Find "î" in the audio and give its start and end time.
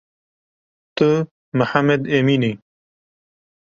2.51-2.51